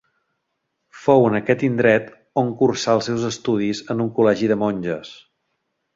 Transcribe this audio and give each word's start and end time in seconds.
Fou 1.01 1.25
en 1.27 1.35
aquest 1.39 1.65
indret 1.67 2.09
on 2.43 2.49
cursà 2.63 2.97
els 3.01 3.11
seus 3.11 3.27
estudis 3.31 3.83
en 3.95 4.05
un 4.07 4.11
col·legi 4.17 4.51
de 4.53 4.59
monges. 4.63 5.17